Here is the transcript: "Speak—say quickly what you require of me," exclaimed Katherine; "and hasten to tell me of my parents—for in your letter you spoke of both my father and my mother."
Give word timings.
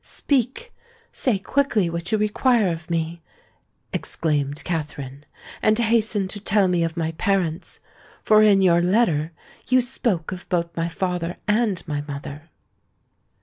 "Speak—say 0.03 1.37
quickly 1.37 1.87
what 1.87 2.11
you 2.11 2.17
require 2.17 2.69
of 2.69 2.89
me," 2.89 3.21
exclaimed 3.93 4.63
Katherine; 4.63 5.25
"and 5.61 5.77
hasten 5.77 6.27
to 6.29 6.39
tell 6.39 6.67
me 6.67 6.83
of 6.83 6.97
my 6.97 7.11
parents—for 7.19 8.41
in 8.41 8.63
your 8.63 8.81
letter 8.81 9.31
you 9.69 9.79
spoke 9.79 10.31
of 10.31 10.49
both 10.49 10.75
my 10.75 10.87
father 10.87 11.37
and 11.47 11.87
my 11.87 12.01
mother." 12.07 12.49